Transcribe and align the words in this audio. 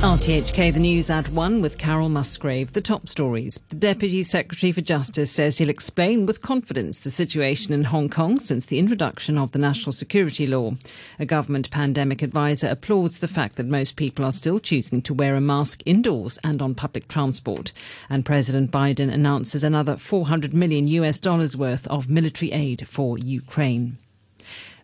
RTHK, 0.00 0.72
the 0.72 0.80
news 0.80 1.10
at 1.10 1.28
one 1.28 1.60
with 1.60 1.76
Carol 1.76 2.08
Musgrave. 2.08 2.72
The 2.72 2.80
top 2.80 3.06
stories. 3.06 3.62
The 3.68 3.76
Deputy 3.76 4.22
Secretary 4.22 4.72
for 4.72 4.80
Justice 4.80 5.30
says 5.30 5.58
he'll 5.58 5.68
explain 5.68 6.24
with 6.24 6.40
confidence 6.40 7.00
the 7.00 7.10
situation 7.10 7.74
in 7.74 7.84
Hong 7.84 8.08
Kong 8.08 8.38
since 8.38 8.64
the 8.64 8.78
introduction 8.78 9.36
of 9.36 9.52
the 9.52 9.58
national 9.58 9.92
security 9.92 10.46
law. 10.46 10.72
A 11.18 11.26
government 11.26 11.70
pandemic 11.70 12.22
advisor 12.22 12.68
applauds 12.68 13.18
the 13.18 13.28
fact 13.28 13.56
that 13.56 13.66
most 13.66 13.96
people 13.96 14.24
are 14.24 14.32
still 14.32 14.58
choosing 14.58 15.02
to 15.02 15.12
wear 15.12 15.34
a 15.34 15.40
mask 15.40 15.82
indoors 15.84 16.38
and 16.42 16.62
on 16.62 16.74
public 16.74 17.06
transport. 17.06 17.74
And 18.08 18.24
President 18.24 18.70
Biden 18.70 19.12
announces 19.12 19.62
another 19.62 19.98
400 19.98 20.54
million 20.54 20.88
US 20.88 21.18
dollars 21.18 21.58
worth 21.58 21.86
of 21.88 22.08
military 22.08 22.52
aid 22.52 22.88
for 22.88 23.18
Ukraine. 23.18 23.98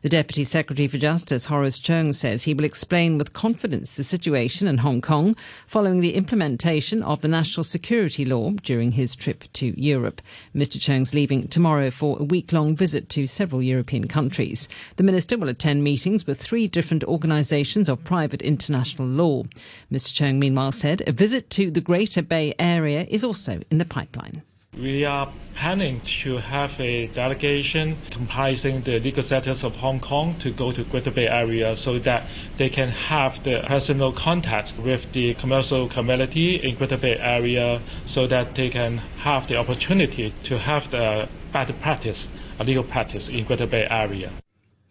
The 0.07 0.11
Deputy 0.11 0.45
Secretary 0.45 0.87
for 0.87 0.99
Justice, 0.99 1.47
Horace 1.47 1.81
Cheung, 1.81 2.15
says 2.15 2.45
he 2.45 2.55
will 2.55 2.63
explain 2.63 3.19
with 3.19 3.33
confidence 3.33 3.97
the 3.97 4.05
situation 4.05 4.69
in 4.69 4.79
Hong 4.79 5.01
Kong 5.01 5.35
following 5.67 5.99
the 5.99 6.15
implementation 6.15 7.03
of 7.03 7.23
the 7.23 7.27
national 7.27 7.65
security 7.65 8.25
law 8.25 8.53
during 8.63 8.93
his 8.93 9.17
trip 9.17 9.43
to 9.55 9.75
Europe. 9.77 10.23
Mr. 10.55 10.79
Cheung's 10.79 11.13
leaving 11.13 11.49
tomorrow 11.49 11.91
for 11.91 12.21
a 12.21 12.23
week 12.23 12.53
long 12.53 12.77
visit 12.77 13.09
to 13.09 13.27
several 13.27 13.61
European 13.61 14.07
countries. 14.07 14.69
The 14.95 15.03
minister 15.03 15.37
will 15.37 15.49
attend 15.49 15.83
meetings 15.83 16.25
with 16.25 16.41
three 16.41 16.69
different 16.69 17.03
organisations 17.03 17.89
of 17.89 18.05
private 18.05 18.43
international 18.43 19.09
law. 19.09 19.43
Mr. 19.91 20.13
Cheung, 20.13 20.37
meanwhile, 20.37 20.71
said 20.71 21.03
a 21.09 21.11
visit 21.11 21.51
to 21.51 21.69
the 21.69 21.81
Greater 21.81 22.23
Bay 22.23 22.55
Area 22.61 23.09
is 23.11 23.25
also 23.25 23.61
in 23.73 23.79
the 23.79 23.85
pipeline. 23.85 24.45
We 24.77 25.07
are 25.07 25.33
planning 25.55 26.03
to 26.23 26.37
have 26.37 26.79
a 26.79 27.07
delegation 27.07 27.97
comprising 28.11 28.83
the 28.83 29.01
legal 29.01 29.23
status 29.23 29.65
of 29.65 29.77
Hong 29.77 30.01
Kong 30.01 30.35
to 30.41 30.51
go 30.51 30.71
to 30.71 30.85
Greater 30.85 31.11
Bay 31.11 31.27
Area 31.27 31.75
so 31.75 31.99
that 32.01 32.27
they 32.59 32.69
can 32.69 32.91
have 32.91 33.43
the 33.43 33.65
personal 33.67 34.13
contact 34.13 34.75
with 34.79 35.11
the 35.13 35.33
commercial 35.35 35.89
community 35.89 36.57
in 36.57 36.75
Greater 36.75 36.99
Bay 36.99 37.17
Area 37.17 37.81
so 38.05 38.27
that 38.27 38.55
they 38.55 38.69
can 38.69 38.99
have 39.25 39.49
the 39.49 39.57
opportunity 39.57 40.35
to 40.45 40.59
have 40.59 40.91
the 40.91 41.27
better 41.53 41.73
practice, 41.73 42.29
a 42.59 42.65
legal 42.65 42.85
practice 42.85 43.31
in 43.31 43.45
Greater 43.45 43.67
Bay 43.67 43.87
Area. 43.89 44.31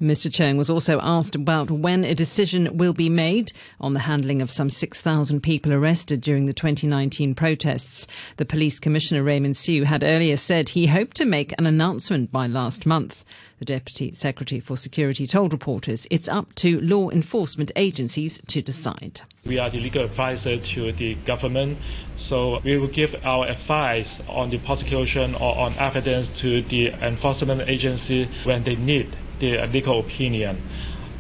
Mr. 0.01 0.29
Cheung 0.29 0.57
was 0.57 0.69
also 0.69 0.99
asked 0.99 1.35
about 1.35 1.71
when 1.71 2.03
a 2.03 2.13
decision 2.13 2.77
will 2.77 2.91
be 2.91 3.07
made 3.07 3.53
on 3.79 3.93
the 3.93 4.01
handling 4.01 4.41
of 4.41 4.51
some 4.51 4.69
6,000 4.69 5.41
people 5.41 5.71
arrested 5.71 6.19
during 6.19 6.47
the 6.47 6.53
2019 6.53 7.33
protests. 7.33 8.05
The 8.35 8.43
police 8.43 8.77
commissioner 8.77 9.23
Raymond 9.23 9.55
Siu 9.55 9.85
had 9.85 10.03
earlier 10.03 10.35
said 10.35 10.67
he 10.67 10.87
hoped 10.87 11.15
to 11.15 11.23
make 11.23 11.53
an 11.57 11.65
announcement 11.65 12.29
by 12.29 12.45
last 12.45 12.85
month. 12.85 13.23
The 13.59 13.63
Deputy 13.63 14.11
Secretary 14.11 14.59
for 14.59 14.75
Security 14.75 15.25
told 15.25 15.53
reporters 15.53 16.07
it's 16.11 16.27
up 16.27 16.53
to 16.55 16.81
law 16.81 17.09
enforcement 17.09 17.71
agencies 17.77 18.41
to 18.47 18.61
decide. 18.61 19.21
We 19.45 19.59
are 19.59 19.69
the 19.69 19.79
legal 19.79 20.03
advisor 20.03 20.57
to 20.57 20.91
the 20.91 21.15
government, 21.15 21.77
so 22.17 22.59
we 22.65 22.75
will 22.77 22.87
give 22.87 23.15
our 23.25 23.47
advice 23.47 24.21
on 24.27 24.49
the 24.49 24.57
prosecution 24.57 25.35
or 25.35 25.55
on 25.55 25.73
evidence 25.75 26.29
to 26.41 26.63
the 26.63 26.89
enforcement 27.01 27.61
agency 27.69 28.27
when 28.43 28.65
they 28.65 28.75
need 28.75 29.15
the 29.39 29.65
legal 29.67 29.99
opinion. 29.99 30.61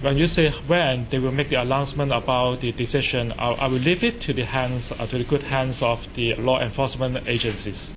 When 0.01 0.17
you 0.17 0.27
say 0.27 0.51
when 0.67 1.07
they 1.09 1.19
will 1.19 1.31
make 1.31 1.49
the 1.49 1.61
announcement 1.61 2.11
about 2.11 2.59
the 2.59 2.71
decision, 2.71 3.33
I, 3.39 3.51
I 3.51 3.67
will 3.67 3.79
leave 3.79 4.03
it 4.03 4.21
to 4.21 4.33
the 4.33 4.45
hands, 4.45 4.91
uh, 4.91 5.07
to 5.07 5.17
the 5.17 5.23
good 5.23 5.43
hands 5.43 5.81
of 5.81 6.13
the 6.15 6.35
law 6.35 6.59
enforcement 6.59 7.27
agencies. 7.27 7.95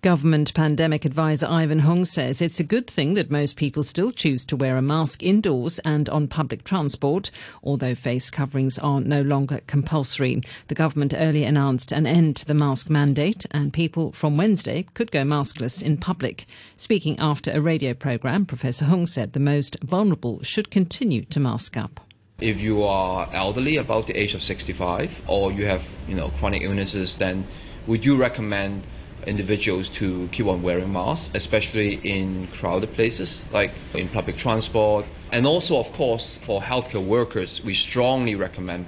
Government 0.00 0.54
pandemic 0.54 1.04
advisor 1.04 1.48
Ivan 1.48 1.80
Hung 1.80 2.04
says 2.04 2.40
it's 2.40 2.60
a 2.60 2.64
good 2.64 2.86
thing 2.86 3.14
that 3.14 3.32
most 3.32 3.56
people 3.56 3.82
still 3.82 4.12
choose 4.12 4.44
to 4.44 4.54
wear 4.54 4.76
a 4.76 4.82
mask 4.82 5.24
indoors 5.24 5.80
and 5.80 6.08
on 6.10 6.28
public 6.28 6.62
transport, 6.62 7.32
although 7.64 7.96
face 7.96 8.30
coverings 8.30 8.78
are 8.78 9.00
no 9.00 9.22
longer 9.22 9.60
compulsory. 9.66 10.40
The 10.68 10.76
government 10.76 11.14
earlier 11.16 11.48
announced 11.48 11.90
an 11.90 12.06
end 12.06 12.36
to 12.36 12.46
the 12.46 12.54
mask 12.54 12.88
mandate, 12.88 13.44
and 13.50 13.72
people 13.72 14.12
from 14.12 14.36
Wednesday 14.36 14.86
could 14.94 15.10
go 15.10 15.24
maskless 15.24 15.82
in 15.82 15.96
public. 15.96 16.46
Speaking 16.76 17.18
after 17.18 17.50
a 17.50 17.60
radio 17.60 17.92
program, 17.92 18.46
Professor 18.46 18.84
Hung 18.84 19.04
said 19.04 19.32
the 19.32 19.40
most 19.40 19.76
vulnerable 19.82 20.40
should 20.44 20.70
continue 20.70 21.24
to 21.24 21.40
mask 21.40 21.76
up. 21.76 21.98
If 22.40 22.60
you 22.60 22.84
are 22.84 23.28
elderly, 23.32 23.78
about 23.78 24.06
the 24.06 24.16
age 24.16 24.34
of 24.34 24.44
65, 24.44 25.22
or 25.26 25.50
you 25.50 25.66
have, 25.66 25.84
you 26.06 26.14
know, 26.14 26.28
chronic 26.38 26.62
illnesses, 26.62 27.16
then 27.16 27.44
would 27.88 28.04
you 28.04 28.16
recommend 28.16 28.86
individuals 29.26 29.88
to 29.88 30.28
keep 30.32 30.46
on 30.46 30.62
wearing 30.62 30.92
masks, 30.92 31.30
especially 31.34 31.94
in 31.94 32.46
crowded 32.48 32.92
places 32.94 33.44
like 33.52 33.72
in 33.94 34.08
public 34.08 34.36
transport. 34.36 35.06
And 35.32 35.46
also, 35.46 35.78
of 35.78 35.92
course, 35.92 36.36
for 36.38 36.60
healthcare 36.60 37.04
workers, 37.04 37.62
we 37.62 37.74
strongly 37.74 38.34
recommend 38.34 38.86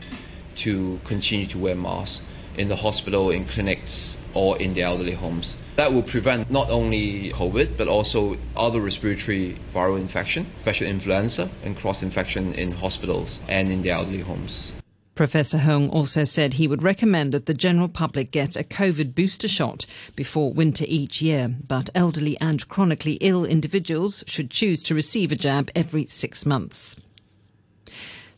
to 0.56 1.00
continue 1.04 1.46
to 1.46 1.58
wear 1.58 1.74
masks 1.74 2.22
in 2.56 2.68
the 2.68 2.76
hospital, 2.76 3.30
in 3.30 3.44
clinics, 3.44 4.16
or 4.34 4.58
in 4.58 4.74
the 4.74 4.82
elderly 4.82 5.12
homes. 5.12 5.56
That 5.76 5.92
will 5.92 6.02
prevent 6.02 6.50
not 6.50 6.70
only 6.70 7.30
COVID, 7.32 7.76
but 7.76 7.88
also 7.88 8.36
other 8.56 8.80
respiratory 8.80 9.56
viral 9.74 9.98
infection, 9.98 10.46
especially 10.58 10.88
influenza, 10.88 11.48
and 11.64 11.76
cross 11.76 12.02
infection 12.02 12.52
in 12.54 12.72
hospitals 12.72 13.40
and 13.48 13.70
in 13.70 13.82
the 13.82 13.90
elderly 13.90 14.20
homes. 14.20 14.72
Professor 15.14 15.58
Hung 15.58 15.90
also 15.90 16.24
said 16.24 16.54
he 16.54 16.68
would 16.68 16.82
recommend 16.82 17.32
that 17.32 17.46
the 17.46 17.54
general 17.54 17.88
public 17.88 18.30
gets 18.30 18.56
a 18.56 18.64
COVID 18.64 19.14
booster 19.14 19.48
shot 19.48 19.84
before 20.16 20.52
winter 20.52 20.84
each 20.88 21.20
year, 21.20 21.48
but 21.66 21.90
elderly 21.94 22.38
and 22.40 22.66
chronically 22.68 23.14
ill 23.20 23.44
individuals 23.44 24.24
should 24.26 24.50
choose 24.50 24.82
to 24.84 24.94
receive 24.94 25.30
a 25.30 25.36
jab 25.36 25.70
every 25.74 26.06
six 26.06 26.46
months. 26.46 26.96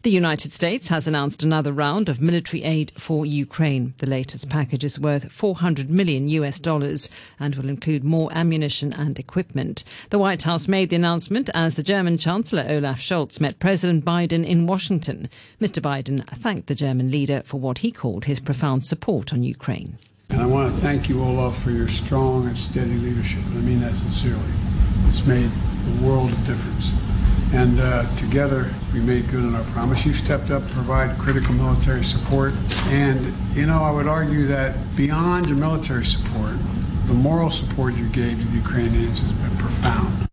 The 0.03 0.11
United 0.11 0.53
States 0.53 0.89
has 0.89 1.07
announced 1.07 1.45
another 1.45 1.73
round 1.73 2.09
of 2.09 2.21
military 2.21 2.65
aid 2.65 2.91
for 2.99 3.25
Ukraine. 3.25 3.95
The 3.99 4.11
latest 4.11 4.49
package 4.49 4.83
is 4.83 4.99
worth 4.99 5.31
400 5.31 5.91
million 5.91 6.29
US 6.31 6.59
dollars 6.59 7.09
and 7.39 7.55
will 7.55 7.69
include 7.69 8.03
more 8.03 8.29
ammunition 8.33 8.93
and 8.93 9.17
equipment. 9.17 9.85
The 10.11 10.19
White 10.19 10.43
House 10.43 10.67
made 10.67 10.91
the 10.91 10.97
announcement 10.97 11.51
as 11.55 11.77
the 11.77 11.85
German 11.85 12.19
Chancellor 12.19 12.67
Olaf 12.69 12.99
Scholz 12.99 13.41
met 13.41 13.61
President 13.61 14.05
Biden 14.05 14.45
in 14.45 14.67
Washington. 14.67 15.29
Mr. 15.61 15.81
Biden 15.81 16.27
thanked 16.31 16.67
the 16.67 16.75
German 16.75 17.13
leader 17.13 17.45
for 17.45 17.61
what 17.61 17.79
he 17.79 17.93
called 17.93 18.25
his 18.25 18.41
profound 18.41 18.85
support 18.85 19.33
on 19.33 19.45
Ukraine. 19.45 19.99
And 20.31 20.41
I 20.41 20.47
want 20.47 20.75
to 20.75 20.81
thank 20.81 21.09
you, 21.09 21.23
Olaf, 21.23 21.63
for 21.63 21.71
your 21.71 21.87
strong 21.87 22.49
and 22.49 22.59
steady 22.59 22.97
leadership. 22.97 23.45
I 23.51 23.61
mean 23.61 23.81
that 23.83 23.95
sincerely. 23.95 24.53
It's 25.07 25.25
made 25.25 25.49
a 25.49 26.05
world 26.05 26.33
of 26.33 26.45
difference 26.45 26.91
and 27.53 27.79
uh, 27.81 28.17
together 28.17 28.71
we 28.93 29.01
made 29.01 29.29
good 29.31 29.45
on 29.45 29.55
our 29.55 29.65
promise. 29.73 30.05
You 30.05 30.15
stepped 30.15 30.51
up 30.51 30.67
to 30.67 30.73
provide 30.73 31.17
critical 31.19 31.55
military 31.55 32.05
support, 32.05 32.55
and 32.87 33.35
you 33.55 33.67
know 33.67 33.83
I 33.83 33.91
would 33.91 34.07
argue 34.07 34.47
that 34.47 34.75
beyond 34.97 35.47
your 35.47 35.57
military 35.57 36.07
support, 36.07 36.57
the 37.07 37.15
moral 37.15 37.51
support 37.51 37.95
you 37.95 38.09
gave 38.09 38.39
to 38.39 38.45
the 38.45 38.57
Ukrainians 38.57 39.19
has 39.21 39.33
been 39.33 39.59
profound. 39.59 40.32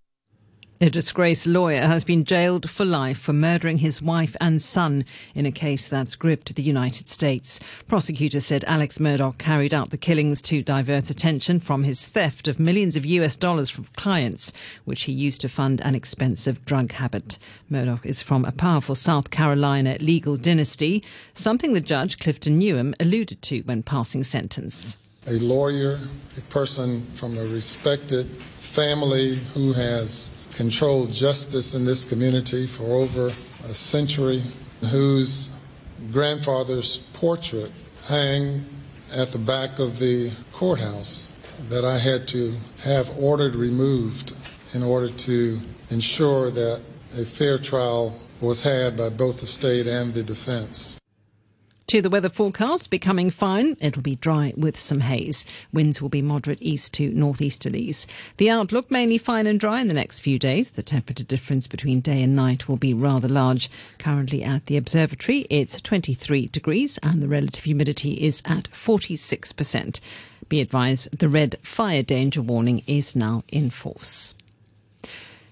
A 0.82 0.90
disgraced 0.90 1.46
lawyer 1.46 1.82
has 1.82 2.06
been 2.06 2.24
jailed 2.24 2.70
for 2.70 2.86
life 2.86 3.20
for 3.20 3.34
murdering 3.34 3.80
his 3.80 4.02
wife 4.02 4.38
and 4.40 4.62
son 4.62 5.04
in 5.36 5.46
a 5.46 5.52
case 5.52 5.90
that's 5.90 6.16
gripped 6.16 6.56
the 6.56 6.64
United 6.64 7.10
States. 7.10 7.60
Prosecutors 7.90 8.46
said 8.46 8.64
Alex 8.64 8.98
Murdaugh 8.98 9.38
carried 9.38 9.74
out 9.74 9.90
the 9.90 9.98
killings 9.98 10.42
to 10.44 10.64
divert 10.64 11.10
attention 11.10 11.60
from 11.60 11.84
his 11.84 12.06
theft 12.06 12.48
of 12.48 12.62
millions 12.62 12.96
of 12.96 13.06
US 13.06 13.36
dollars 13.36 13.70
from 13.70 13.88
clients, 13.98 14.54
which 14.86 15.02
he 15.02 15.12
used 15.12 15.42
to 15.42 15.50
fund 15.50 15.82
an 15.82 15.96
expensive 15.96 16.64
drug 16.64 16.94
habit. 16.94 17.38
Murdaugh 17.70 18.06
is 18.06 18.22
from 18.22 18.46
a 18.46 18.54
powerful 18.54 18.96
South 18.96 19.32
Carolina 19.32 19.98
legal 20.00 20.38
dynasty, 20.38 21.04
something 21.34 21.74
the 21.74 21.82
judge 21.82 22.20
Clifton 22.20 22.58
Newman 22.58 22.96
alluded 23.02 23.42
to 23.42 23.60
when 23.64 23.84
passing 23.84 24.24
sentence. 24.24 24.98
A 25.28 25.34
lawyer, 25.40 26.00
a 26.38 26.42
person 26.44 27.06
from 27.16 27.38
a 27.38 27.44
respected 27.44 28.28
family 28.60 29.36
who 29.54 29.74
has 29.74 30.34
controlled 30.54 31.12
justice 31.12 31.76
in 31.76 31.86
this 31.86 32.06
community 32.06 32.66
for 32.66 32.94
over 32.94 33.28
a 33.64 33.74
century, 33.74 34.42
whose 34.90 35.52
grandfather's 36.12 36.98
portrait 37.14 37.72
hang 38.08 38.66
at 39.12 39.32
the 39.32 39.38
back 39.38 39.80
of 39.80 40.00
the 40.00 40.32
courthouse 40.52 41.34
that 41.70 41.84
I 41.84 41.98
had 41.98 42.28
to 42.30 42.56
have 42.84 43.10
ordered 43.18 43.56
removed 43.56 44.34
in 44.74 44.84
order 44.84 45.10
to 45.10 45.60
ensure 45.90 46.50
that 46.52 46.82
a 47.18 47.26
fair 47.26 47.58
trial 47.58 48.18
was 48.40 48.64
had 48.64 48.96
by 48.96 49.10
both 49.10 49.42
the 49.42 49.48
state 49.48 49.88
and 49.88 50.14
the 50.14 50.24
defense. 50.24 51.00
To 51.90 52.04
the 52.04 52.10
weather 52.12 52.30
forecast, 52.30 52.92
becoming 52.92 53.32
fine. 53.32 53.76
It'll 53.82 54.04
be 54.04 54.16
dry 54.16 54.54
with 54.56 54.78
some 54.78 55.00
haze. 55.00 55.44
Winds 55.74 56.00
will 56.00 56.10
be 56.10 56.22
moderate 56.22 56.62
east 56.62 56.94
to 56.94 57.10
northeasterlies. 57.10 58.06
The 58.38 58.52
outlook 58.52 58.92
mainly 58.92 59.18
fine 59.18 59.48
and 59.48 59.60
dry 59.60 59.82
in 59.82 59.88
the 59.88 59.96
next 59.96 60.20
few 60.20 60.38
days. 60.38 60.70
The 60.70 60.84
temperature 60.84 61.24
difference 61.24 61.66
between 61.66 62.02
day 62.02 62.22
and 62.22 62.36
night 62.36 62.70
will 62.70 62.78
be 62.78 62.94
rather 62.94 63.28
large. 63.28 63.72
Currently 63.98 64.44
at 64.44 64.68
the 64.68 64.78
observatory, 64.78 65.48
it's 65.50 65.82
23 65.82 66.46
degrees 66.50 67.00
and 67.02 67.24
the 67.24 67.28
relative 67.28 67.64
humidity 67.64 68.24
is 68.24 68.44
at 68.46 68.70
46%. 68.70 70.00
Be 70.48 70.62
advised, 70.62 71.18
the 71.18 71.28
red 71.28 71.56
fire 71.64 72.04
danger 72.04 72.44
warning 72.44 72.84
is 72.86 73.16
now 73.16 73.42
in 73.48 73.72
force. 73.72 74.36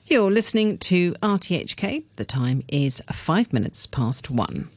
You're 0.06 0.30
listening 0.30 0.78
to 0.78 1.14
RTHK. 1.14 2.04
The 2.16 2.26
time 2.26 2.64
is 2.68 3.02
five 3.12 3.52
minutes 3.52 3.88
past 3.88 4.30
one. 4.30 4.70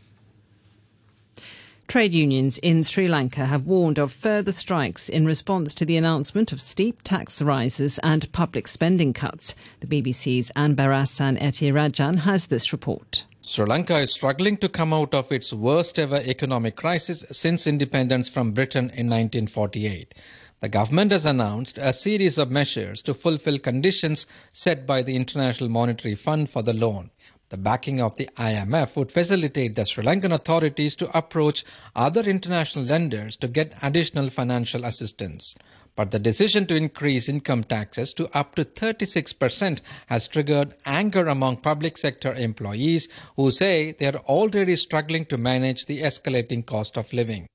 Trade 1.91 2.15
unions 2.15 2.59
in 2.59 2.85
Sri 2.85 3.09
Lanka 3.09 3.47
have 3.47 3.67
warned 3.67 3.99
of 3.99 4.13
further 4.13 4.53
strikes 4.53 5.09
in 5.09 5.27
response 5.27 5.75
to 5.75 5.85
the 5.85 5.97
announcement 5.97 6.53
of 6.53 6.63
steep 6.63 7.03
tax 7.03 7.43
rises 7.43 7.99
and 8.05 8.31
public 8.31 8.69
spending 8.69 9.13
cuts. 9.13 9.57
The 9.81 9.89
BBC's 9.89 10.53
Anbarasan 10.55 11.37
Ethirajan 11.41 12.19
has 12.19 12.47
this 12.47 12.73
report. 12.73 13.27
Sri 13.43 13.67
Lanka 13.67 13.99
is 13.99 14.13
struggling 14.13 14.57
to 14.59 14.69
come 14.69 14.93
out 14.93 15.15
of 15.15 15.33
its 15.33 15.53
worst 15.53 15.99
ever 15.99 16.23
economic 16.25 16.77
crisis 16.77 17.25
since 17.33 17.67
independence 17.67 18.29
from 18.29 18.53
Britain 18.53 18.85
in 18.91 19.09
1948. 19.09 20.15
The 20.61 20.69
government 20.69 21.11
has 21.11 21.27
announced 21.27 21.77
a 21.77 21.93
series 21.93 22.39
of 22.39 22.53
measures 22.53 23.03
to 23.03 23.15
fulfill 23.15 23.59
conditions 23.59 24.29
set 24.53 24.87
by 24.87 25.03
the 25.03 25.17
International 25.17 25.69
Monetary 25.69 26.15
Fund 26.15 26.51
for 26.51 26.63
the 26.63 26.73
loan. 26.73 27.11
The 27.51 27.57
backing 27.57 28.01
of 28.01 28.15
the 28.15 28.31
IMF 28.37 28.95
would 28.95 29.11
facilitate 29.11 29.75
the 29.75 29.85
Sri 29.85 30.05
Lankan 30.05 30.33
authorities 30.33 30.95
to 30.95 31.17
approach 31.17 31.65
other 31.97 32.23
international 32.23 32.85
lenders 32.85 33.37
to 33.39 33.49
get 33.49 33.75
additional 33.83 34.31
financial 34.31 34.85
assistance. 34.85 35.57
But 35.97 36.13
the 36.13 36.21
decision 36.21 36.67
to 36.67 36.77
increase 36.77 37.29
income 37.29 37.65
taxes 37.65 38.15
to 38.15 38.31
up 38.39 38.55
to 38.55 38.65
36% 38.65 39.81
has 40.07 40.29
triggered 40.29 40.77
anger 40.87 41.27
among 41.27 41.57
public 41.57 41.99
sector 41.99 42.33
employees 42.33 43.09
who 43.35 43.51
say 43.51 43.93
they 43.99 44.07
are 44.07 44.23
already 44.29 44.77
struggling 44.77 45.25
to 45.27 45.37
manage 45.37 45.87
the 45.87 46.03
escalating 46.03 46.65
cost 46.65 46.97
of 46.97 47.13
living. 47.13 47.49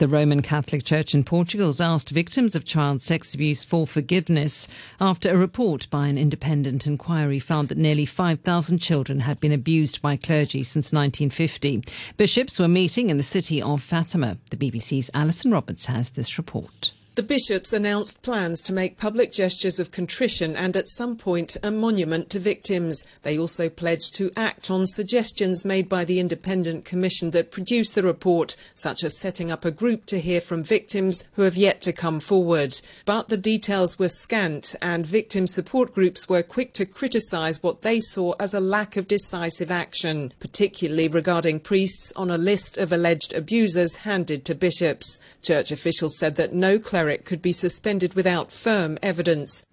The 0.00 0.08
Roman 0.08 0.40
Catholic 0.40 0.82
Church 0.82 1.12
in 1.12 1.24
Portugal 1.24 1.66
has 1.66 1.78
asked 1.78 2.08
victims 2.08 2.56
of 2.56 2.64
child 2.64 3.02
sex 3.02 3.34
abuse 3.34 3.64
for 3.64 3.86
forgiveness 3.86 4.66
after 4.98 5.30
a 5.30 5.36
report 5.36 5.90
by 5.90 6.06
an 6.06 6.16
independent 6.16 6.86
inquiry 6.86 7.38
found 7.38 7.68
that 7.68 7.76
nearly 7.76 8.06
5,000 8.06 8.78
children 8.78 9.20
had 9.20 9.40
been 9.40 9.52
abused 9.52 10.00
by 10.00 10.16
clergy 10.16 10.62
since 10.62 10.90
1950. 10.90 11.84
Bishops 12.16 12.58
were 12.58 12.66
meeting 12.66 13.10
in 13.10 13.18
the 13.18 13.22
city 13.22 13.60
of 13.60 13.82
Fatima. 13.82 14.38
The 14.48 14.56
BBC's 14.56 15.10
Alison 15.12 15.50
Roberts 15.50 15.84
has 15.84 16.08
this 16.08 16.38
report. 16.38 16.92
The 17.16 17.24
bishops 17.24 17.72
announced 17.72 18.22
plans 18.22 18.62
to 18.62 18.72
make 18.72 18.96
public 18.96 19.32
gestures 19.32 19.80
of 19.80 19.90
contrition 19.90 20.54
and 20.54 20.76
at 20.76 20.88
some 20.88 21.16
point 21.16 21.56
a 21.60 21.70
monument 21.72 22.30
to 22.30 22.38
victims. 22.38 23.04
They 23.24 23.36
also 23.36 23.68
pledged 23.68 24.14
to 24.14 24.30
act 24.36 24.70
on 24.70 24.86
suggestions 24.86 25.64
made 25.64 25.88
by 25.88 26.04
the 26.04 26.20
independent 26.20 26.84
commission 26.84 27.32
that 27.32 27.50
produced 27.50 27.96
the 27.96 28.04
report, 28.04 28.54
such 28.76 29.02
as 29.02 29.18
setting 29.18 29.50
up 29.50 29.64
a 29.64 29.72
group 29.72 30.06
to 30.06 30.20
hear 30.20 30.40
from 30.40 30.62
victims 30.62 31.28
who 31.32 31.42
have 31.42 31.56
yet 31.56 31.80
to 31.82 31.92
come 31.92 32.20
forward. 32.20 32.80
But 33.04 33.28
the 33.28 33.36
details 33.36 33.98
were 33.98 34.08
scant 34.08 34.76
and 34.80 35.04
victim 35.04 35.48
support 35.48 35.92
groups 35.92 36.28
were 36.28 36.44
quick 36.44 36.72
to 36.74 36.86
criticise 36.86 37.60
what 37.60 37.82
they 37.82 37.98
saw 37.98 38.34
as 38.38 38.54
a 38.54 38.60
lack 38.60 38.96
of 38.96 39.08
decisive 39.08 39.70
action, 39.70 40.32
particularly 40.38 41.08
regarding 41.08 41.58
priests 41.58 42.12
on 42.14 42.30
a 42.30 42.38
list 42.38 42.78
of 42.78 42.92
alleged 42.92 43.34
abusers 43.34 43.96
handed 43.96 44.44
to 44.44 44.54
bishops. 44.54 45.18
Church 45.42 45.72
officials 45.72 46.16
said 46.16 46.36
that 46.36 46.54
no 46.54 46.78
cleric 47.00 47.24
could 47.24 47.40
be 47.40 47.50
suspended 47.50 48.12
without 48.12 48.52
firm 48.52 48.98
evidence. 49.02 49.64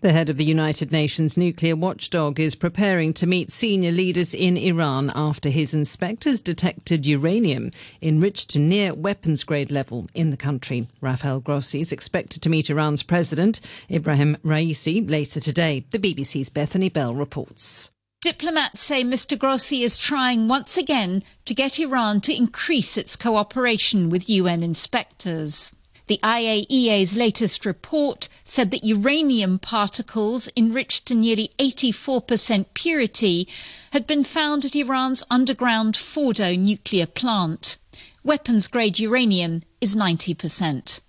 The 0.00 0.10
head 0.10 0.28
of 0.28 0.36
the 0.36 0.44
United 0.44 0.90
Nations 0.90 1.36
nuclear 1.36 1.76
watchdog 1.76 2.40
is 2.40 2.56
preparing 2.56 3.12
to 3.14 3.28
meet 3.28 3.52
senior 3.52 3.92
leaders 3.92 4.34
in 4.34 4.56
Iran 4.56 5.12
after 5.14 5.50
his 5.50 5.72
inspectors 5.72 6.40
detected 6.40 7.06
uranium 7.06 7.70
enriched 8.02 8.50
to 8.50 8.58
near 8.58 8.92
weapons 8.92 9.44
grade 9.44 9.70
level 9.70 10.06
in 10.14 10.30
the 10.30 10.36
country. 10.36 10.88
Rafael 11.00 11.38
Grossi 11.38 11.80
is 11.80 11.92
expected 11.92 12.42
to 12.42 12.50
meet 12.50 12.70
Iran's 12.70 13.04
president, 13.04 13.60
Ibrahim 13.88 14.36
Raisi, 14.44 15.08
later 15.08 15.38
today. 15.38 15.84
The 15.90 16.00
BBC's 16.00 16.48
Bethany 16.48 16.88
Bell 16.88 17.14
reports. 17.14 17.92
Diplomats 18.20 18.80
say 18.80 19.04
Mr. 19.04 19.38
Grossi 19.38 19.84
is 19.84 19.96
trying 19.96 20.48
once 20.48 20.76
again 20.76 21.22
to 21.44 21.54
get 21.54 21.78
Iran 21.78 22.20
to 22.22 22.36
increase 22.36 22.96
its 22.98 23.14
cooperation 23.14 24.10
with 24.10 24.28
UN 24.28 24.64
inspectors. 24.64 25.70
The 26.08 26.18
IAEA's 26.22 27.18
latest 27.18 27.66
report 27.66 28.30
said 28.42 28.70
that 28.70 28.82
uranium 28.82 29.58
particles 29.58 30.48
enriched 30.56 31.04
to 31.06 31.14
nearly 31.14 31.50
84% 31.58 32.64
purity 32.72 33.46
had 33.92 34.06
been 34.06 34.24
found 34.24 34.64
at 34.64 34.74
Iran's 34.74 35.22
underground 35.30 35.98
Fordo 35.98 36.58
nuclear 36.58 37.04
plant. 37.04 37.76
Weapons 38.24 38.68
grade 38.68 38.98
uranium 38.98 39.64
is 39.82 39.94
90%. 39.94 41.00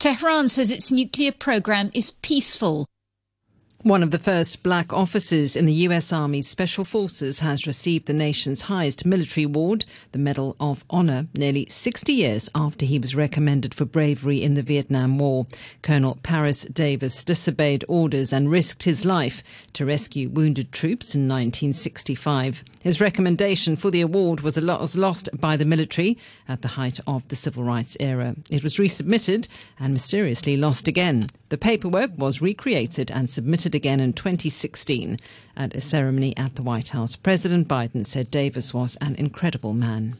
Tehran 0.00 0.48
says 0.48 0.72
its 0.72 0.90
nuclear 0.90 1.30
program 1.30 1.92
is 1.94 2.10
peaceful 2.10 2.88
one 3.84 4.02
of 4.02 4.10
the 4.10 4.18
first 4.18 4.64
black 4.64 4.92
officers 4.92 5.54
in 5.54 5.64
the 5.64 5.72
US 5.72 6.12
Army's 6.12 6.48
Special 6.48 6.84
Forces 6.84 7.38
has 7.38 7.64
received 7.64 8.06
the 8.06 8.12
nation's 8.12 8.62
highest 8.62 9.06
military 9.06 9.44
award, 9.44 9.84
the 10.10 10.18
Medal 10.18 10.56
of 10.58 10.84
Honor, 10.90 11.28
nearly 11.34 11.64
60 11.70 12.12
years 12.12 12.50
after 12.56 12.84
he 12.84 12.98
was 12.98 13.14
recommended 13.14 13.72
for 13.72 13.84
bravery 13.84 14.42
in 14.42 14.54
the 14.54 14.62
Vietnam 14.62 15.16
War. 15.16 15.46
Colonel 15.82 16.18
Paris 16.24 16.62
Davis 16.64 17.22
disobeyed 17.22 17.84
orders 17.86 18.32
and 18.32 18.50
risked 18.50 18.82
his 18.82 19.04
life 19.04 19.44
to 19.74 19.86
rescue 19.86 20.28
wounded 20.28 20.72
troops 20.72 21.14
in 21.14 21.28
1965. 21.28 22.64
His 22.80 23.00
recommendation 23.00 23.76
for 23.76 23.90
the 23.92 24.00
award 24.00 24.40
was 24.40 24.56
lost 24.96 25.28
by 25.40 25.56
the 25.56 25.64
military 25.64 26.18
at 26.48 26.62
the 26.62 26.68
height 26.68 26.98
of 27.06 27.26
the 27.28 27.36
civil 27.36 27.62
rights 27.62 27.96
era. 28.00 28.34
It 28.50 28.62
was 28.64 28.76
resubmitted 28.76 29.46
and 29.78 29.92
mysteriously 29.92 30.56
lost 30.56 30.88
again. 30.88 31.28
The 31.50 31.58
paperwork 31.58 32.10
was 32.16 32.42
recreated 32.42 33.10
and 33.10 33.30
submitted 33.30 33.67
again 33.74 34.00
in 34.00 34.12
2016 34.12 35.18
at 35.56 35.74
a 35.74 35.80
ceremony 35.80 36.36
at 36.36 36.56
the 36.56 36.62
White 36.62 36.90
House. 36.90 37.16
President 37.16 37.68
Biden 37.68 38.06
said 38.06 38.30
Davis 38.30 38.72
was 38.72 38.96
an 39.00 39.14
incredible 39.16 39.72
man. 39.72 40.16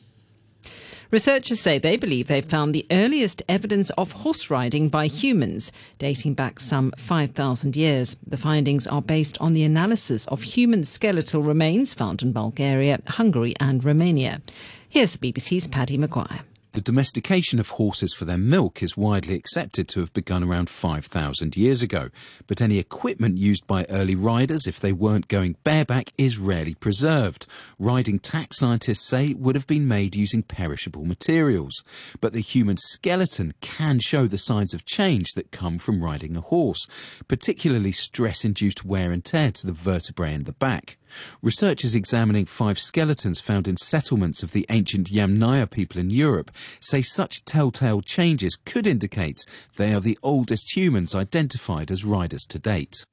Researchers 1.11 1.59
say 1.59 1.79
they 1.79 1.97
believe 1.97 2.27
they've 2.27 2.45
found 2.45 2.75
the 2.75 2.87
earliest 2.91 3.43
evidence 3.49 3.89
of 3.97 4.13
horse 4.13 4.51
riding 4.51 4.91
by 4.91 5.07
humans, 5.07 5.73
dating 5.99 6.35
back 6.35 6.61
some 6.61 6.93
5,000 6.99 7.77
years. 7.77 8.19
The 8.27 8.37
findings 8.37 8.87
are 8.87 9.01
based 9.01 9.39
on 9.41 9.55
the 9.55 9.65
analysis 9.65 10.27
of 10.27 10.43
human 10.43 10.85
skeletal 10.85 11.43
remains 11.43 11.95
found 11.95 12.21
in 12.21 12.33
Bulgaria, 12.33 13.01
Hungary, 13.07 13.55
and 13.59 13.83
Romania. 13.83 14.43
Here's 14.87 15.17
the 15.17 15.33
BBC's 15.33 15.67
Paddy 15.67 15.97
McGuire. 15.97 16.43
The 16.79 16.93
domestication 16.93 17.59
of 17.59 17.71
horses 17.71 18.15
for 18.15 18.25
their 18.25 18.39
milk 18.39 18.85
is 18.85 18.97
widely 18.97 19.35
accepted 19.35 19.89
to 19.89 19.99
have 19.99 20.13
begun 20.13 20.45
around 20.45 20.71
5,000 20.71 21.57
years 21.57 21.83
ago, 21.83 22.11
but 22.47 22.63
any 22.63 22.79
equipment 22.79 23.37
used 23.37 23.67
by 23.67 23.85
early 23.89 24.15
riders 24.15 24.69
if 24.69 24.79
they 24.79 24.93
weren't 24.93 25.27
going 25.27 25.57
bareback 25.65 26.13
is 26.17 26.39
rarely 26.39 26.75
preserved. 26.77 27.47
Riding 27.81 28.21
tack 28.21 28.55
scientists 28.55 29.05
say 29.05 29.35
would 29.35 29.57
have 29.57 29.67
been 29.67 29.89
made 29.89 30.15
using 30.15 30.45
perishable 30.45 31.05
materials. 31.05 31.83
But 32.21 32.33
the 32.33 32.39
human 32.39 32.77
skeleton 32.77 33.55
can 33.61 33.99
show 33.99 34.29
the 34.29 34.39
signs 34.39 34.73
of 34.73 34.85
change 34.85 35.33
that 35.33 35.51
come 35.51 35.79
from 35.79 36.05
riding 36.05 36.37
a 36.37 36.41
horse, 36.41 36.87
particularly 37.27 37.91
stress-induced 37.91 38.85
wear 38.85 39.11
and 39.11 39.25
tear 39.25 39.51
to 39.51 39.67
the 39.67 39.73
vertebrae 39.73 40.33
in 40.33 40.45
the 40.45 40.53
back. 40.53 40.98
Researchers 41.43 41.95
examining 41.95 42.47
five 42.47 42.79
skeletons 42.79 43.41
found 43.41 43.69
in 43.69 43.77
settlements 43.77 44.43
of 44.43 44.53
the 44.53 44.67
ancient 44.71 45.09
Yamnaya 45.09 45.71
people 45.71 46.01
in 46.01 46.11
Europe 46.11 46.51
say 46.81 47.03
such 47.03 47.45
telltale 47.45 48.01
changes 48.01 48.57
could 48.65 48.87
indicate 48.87 49.45
they 49.77 49.93
are 49.95 50.01
the 50.01 50.19
oldest 50.23 50.77
humans 50.77 51.15
identified 51.15 51.91
as 51.91 52.05
riders 52.05 52.47
to 52.47 52.59
date. 52.59 53.05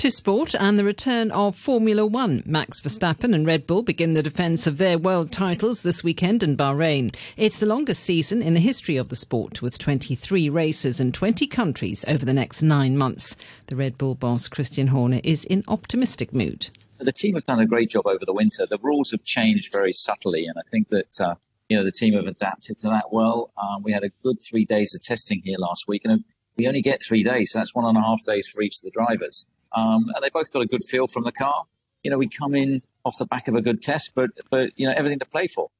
To 0.00 0.10
sport 0.10 0.54
and 0.54 0.78
the 0.78 0.84
return 0.84 1.30
of 1.30 1.54
Formula 1.56 2.06
One. 2.06 2.42
Max 2.46 2.80
Verstappen 2.80 3.34
and 3.34 3.46
Red 3.46 3.66
Bull 3.66 3.82
begin 3.82 4.14
the 4.14 4.22
defence 4.22 4.66
of 4.66 4.78
their 4.78 4.96
world 4.96 5.30
titles 5.30 5.82
this 5.82 6.02
weekend 6.02 6.42
in 6.42 6.56
Bahrain. 6.56 7.14
It's 7.36 7.58
the 7.58 7.66
longest 7.66 8.02
season 8.02 8.40
in 8.40 8.54
the 8.54 8.60
history 8.60 8.96
of 8.96 9.10
the 9.10 9.14
sport, 9.14 9.60
with 9.60 9.76
23 9.76 10.48
races 10.48 11.00
in 11.00 11.12
20 11.12 11.46
countries 11.48 12.02
over 12.08 12.24
the 12.24 12.32
next 12.32 12.62
nine 12.62 12.96
months. 12.96 13.36
The 13.66 13.76
Red 13.76 13.98
Bull 13.98 14.14
boss, 14.14 14.48
Christian 14.48 14.86
Horner, 14.86 15.20
is 15.22 15.44
in 15.44 15.64
optimistic 15.68 16.32
mood. 16.32 16.70
The 17.00 17.12
team 17.12 17.34
have 17.34 17.44
done 17.44 17.60
a 17.60 17.66
great 17.66 17.90
job 17.90 18.06
over 18.06 18.24
the 18.24 18.32
winter. 18.32 18.66
The 18.66 18.78
rules 18.82 19.10
have 19.10 19.24
changed 19.24 19.72
very 19.72 19.92
subtly, 19.92 20.46
and 20.46 20.56
I 20.58 20.62
think 20.70 20.88
that 20.90 21.20
uh, 21.20 21.34
you 21.68 21.76
know 21.76 21.84
the 21.84 21.92
team 21.92 22.14
have 22.14 22.26
adapted 22.26 22.78
to 22.78 22.88
that 22.88 23.12
well. 23.12 23.52
Um, 23.60 23.82
we 23.82 23.92
had 23.92 24.04
a 24.04 24.10
good 24.22 24.38
three 24.48 24.64
days 24.64 24.94
of 24.94 25.02
testing 25.02 25.42
here 25.44 25.56
last 25.58 25.86
week, 25.88 26.02
and 26.04 26.24
we 26.56 26.66
only 26.66 26.82
get 26.82 27.00
three 27.02 27.22
days. 27.22 27.52
So 27.52 27.58
that's 27.58 27.74
one 27.74 27.84
and 27.84 27.96
a 27.96 28.00
half 28.00 28.22
days 28.24 28.46
for 28.46 28.62
each 28.62 28.76
of 28.76 28.82
the 28.82 28.90
drivers, 28.90 29.46
um, 29.74 30.10
and 30.14 30.22
they 30.22 30.30
both 30.30 30.52
got 30.52 30.62
a 30.62 30.66
good 30.66 30.84
feel 30.84 31.06
from 31.06 31.24
the 31.24 31.32
car. 31.32 31.64
You 32.02 32.10
know, 32.10 32.18
we 32.18 32.28
come 32.28 32.54
in 32.54 32.82
off 33.04 33.18
the 33.18 33.26
back 33.26 33.48
of 33.48 33.54
a 33.54 33.62
good 33.62 33.82
test, 33.82 34.12
but 34.14 34.30
but 34.50 34.70
you 34.76 34.86
know 34.86 34.94
everything 34.94 35.18
to 35.20 35.26
play 35.26 35.46
for. 35.46 35.70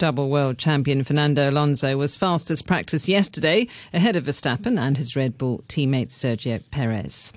Double 0.00 0.30
world 0.30 0.56
champion 0.56 1.04
Fernando 1.04 1.50
Alonso 1.50 1.94
was 1.98 2.16
fastest 2.16 2.66
practice 2.66 3.06
yesterday 3.06 3.68
ahead 3.92 4.16
of 4.16 4.24
Verstappen 4.24 4.80
and 4.80 4.96
his 4.96 5.14
Red 5.14 5.36
Bull 5.36 5.62
teammate 5.68 6.08
Sergio 6.08 6.62
Perez. 6.70 7.34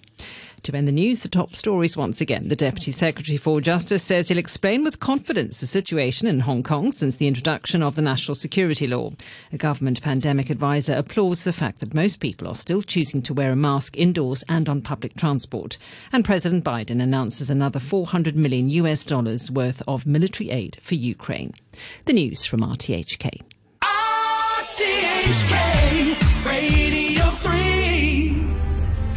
To 0.63 0.73
end 0.73 0.87
the 0.87 0.93
news, 0.93 1.23
the 1.23 1.29
top 1.29 1.57
stories 1.57 1.97
once 1.97 2.21
again. 2.21 2.47
The 2.47 2.55
Deputy 2.55 2.93
Secretary 2.93 3.37
for 3.37 3.59
Justice 3.59 4.01
says 4.01 4.29
he'll 4.29 4.37
explain 4.37 4.85
with 4.85 5.01
confidence 5.01 5.59
the 5.59 5.67
situation 5.67 6.25
in 6.25 6.39
Hong 6.39 6.63
Kong 6.63 6.93
since 6.93 7.17
the 7.17 7.27
introduction 7.27 7.83
of 7.83 7.95
the 7.95 8.01
national 8.01 8.35
security 8.35 8.87
law. 8.87 9.11
A 9.51 9.57
government 9.57 10.01
pandemic 10.01 10.49
advisor 10.49 10.93
applauds 10.93 11.43
the 11.43 11.51
fact 11.51 11.81
that 11.81 11.93
most 11.93 12.21
people 12.21 12.47
are 12.47 12.55
still 12.55 12.81
choosing 12.81 13.21
to 13.23 13.33
wear 13.33 13.51
a 13.51 13.57
mask 13.57 13.97
indoors 13.97 14.41
and 14.47 14.69
on 14.69 14.81
public 14.81 15.17
transport. 15.17 15.77
And 16.13 16.23
President 16.23 16.63
Biden 16.63 17.01
announces 17.01 17.49
another 17.49 17.81
400 17.81 18.37
million 18.37 18.69
US 18.69 19.03
dollars 19.03 19.51
worth 19.51 19.83
of 19.85 20.05
military 20.05 20.49
aid 20.49 20.77
for 20.81 20.95
Ukraine. 20.95 21.51
The 22.05 22.13
news 22.13 22.45
from 22.45 22.61
RTHK. 22.61 23.41
CHK 24.73 26.45
Radio 26.45 27.25
3. 27.25 27.82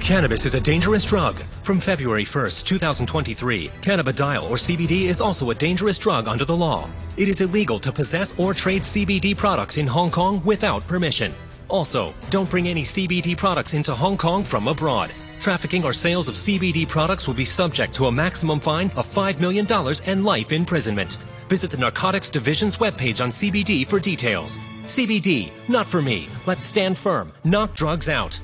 Cannabis 0.07 0.47
is 0.47 0.55
a 0.55 0.61
dangerous 0.61 1.05
drug. 1.05 1.35
From 1.65 1.81
February 1.81 2.23
1st, 2.23 2.65
2023, 2.65 3.71
cannabidiol 3.81 4.49
or 4.49 4.55
CBD 4.55 5.07
is 5.07 5.21
also 5.21 5.51
a 5.51 5.55
dangerous 5.57 5.99
drug 5.99 6.29
under 6.29 6.45
the 6.45 6.57
law. 6.57 6.89
It 7.17 7.29
is 7.29 7.41
illegal 7.41 7.81
to 7.81 7.91
possess 7.91 8.33
or 8.39 8.55
trade 8.55 8.83
CBD 8.83 9.37
products 9.37 9.79
in 9.79 9.87
Hong 9.89 10.13
Kong 10.13 10.41
without 10.45 10.87
permission. 10.87 11.35
Also, 11.67 12.15
don't 12.31 12.49
bring 12.49 12.69
any 12.69 12.85
CBD 12.85 13.37
products 13.37 13.75
into 13.75 13.93
Hong 13.93 14.17
Kong 14.17 14.45
from 14.45 14.69
abroad. 14.69 15.11
Trafficking 15.41 15.85
or 15.85 15.93
sales 15.93 16.29
of 16.29 16.37
CBD 16.37 16.89
products 16.89 17.27
will 17.27 17.35
be 17.35 17.45
subject 17.45 17.93
to 17.95 18.07
a 18.07 18.13
maximum 18.13 18.61
fine 18.61 18.93
of 18.95 19.13
$5 19.13 19.41
million 19.41 19.67
and 20.07 20.25
life 20.25 20.53
imprisonment. 20.53 21.17
Visit 21.49 21.73
the 21.73 21.79
Narcotics 21.79 22.31
Division's 22.31 22.77
webpage 22.77 23.21
on 23.21 23.31
CBD 23.31 23.85
for 23.85 23.99
details. 23.99 24.57
CBD, 24.85 25.51
not 25.69 25.89
for 25.89 26.01
me. 26.01 26.29
Let's 26.47 26.63
stand 26.63 26.97
firm. 26.97 27.33
Knock 27.43 27.75
drugs 27.75 28.09
out. 28.09 28.39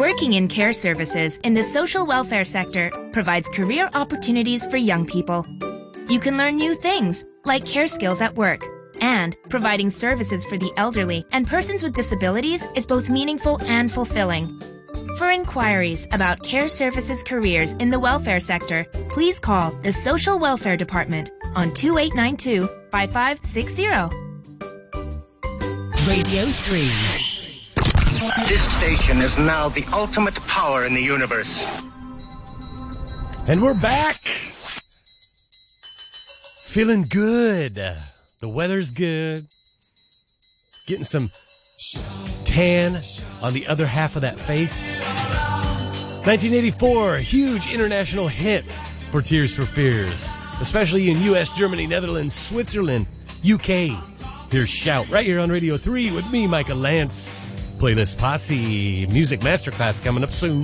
Working 0.00 0.32
in 0.32 0.48
care 0.48 0.72
services 0.72 1.36
in 1.44 1.52
the 1.52 1.62
social 1.62 2.06
welfare 2.06 2.46
sector 2.46 2.90
provides 3.12 3.50
career 3.50 3.90
opportunities 3.92 4.64
for 4.64 4.78
young 4.78 5.04
people. 5.04 5.44
You 6.08 6.18
can 6.18 6.38
learn 6.38 6.56
new 6.56 6.74
things, 6.74 7.22
like 7.44 7.66
care 7.66 7.86
skills 7.86 8.22
at 8.22 8.34
work. 8.34 8.62
And 9.02 9.36
providing 9.50 9.90
services 9.90 10.46
for 10.46 10.56
the 10.56 10.72
elderly 10.78 11.22
and 11.32 11.46
persons 11.46 11.82
with 11.82 11.92
disabilities 11.92 12.64
is 12.74 12.86
both 12.86 13.10
meaningful 13.10 13.60
and 13.64 13.92
fulfilling. 13.92 14.58
For 15.18 15.32
inquiries 15.32 16.08
about 16.12 16.42
care 16.42 16.70
services 16.70 17.22
careers 17.22 17.72
in 17.72 17.90
the 17.90 18.00
welfare 18.00 18.40
sector, 18.40 18.86
please 19.10 19.38
call 19.38 19.70
the 19.82 19.92
Social 19.92 20.38
Welfare 20.38 20.78
Department 20.78 21.30
on 21.54 21.74
2892 21.74 22.66
5560. 22.90 23.84
Radio 26.08 26.46
3. 26.46 27.29
This 28.20 28.76
station 28.76 29.22
is 29.22 29.38
now 29.38 29.70
the 29.70 29.82
ultimate 29.94 30.34
power 30.42 30.84
in 30.84 30.92
the 30.92 31.00
universe. 31.00 31.48
And 33.48 33.62
we're 33.62 33.72
back. 33.72 34.16
Feeling 36.66 37.06
good. 37.08 37.76
The 38.40 38.48
weather's 38.48 38.90
good. 38.90 39.46
Getting 40.86 41.04
some 41.04 41.30
tan 42.44 43.00
on 43.40 43.54
the 43.54 43.66
other 43.66 43.86
half 43.86 44.16
of 44.16 44.22
that 44.22 44.38
face. 44.38 44.78
1984, 46.26 47.16
huge 47.16 47.72
international 47.72 48.28
hit 48.28 48.66
for 49.10 49.22
Tears 49.22 49.54
for 49.54 49.64
Fears, 49.64 50.28
especially 50.60 51.08
in 51.08 51.22
US, 51.22 51.48
Germany, 51.56 51.86
Netherlands, 51.86 52.34
Switzerland, 52.34 53.06
UK. 53.50 53.98
Here's 54.50 54.68
Shout 54.68 55.08
right 55.08 55.24
here 55.24 55.40
on 55.40 55.48
Radio 55.48 55.78
3 55.78 56.10
with 56.10 56.30
me, 56.30 56.46
Micah 56.46 56.74
Lance. 56.74 57.40
Playlist 57.80 58.18
Posse 58.18 59.06
Music 59.06 59.40
Masterclass 59.40 60.04
coming 60.04 60.22
up 60.22 60.30
soon. 60.30 60.62